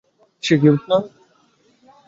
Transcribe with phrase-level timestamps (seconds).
[0.43, 0.97] সে cute না?